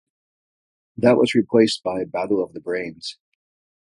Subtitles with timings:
[0.97, 3.19] That was replaced by "Battle of the Brains".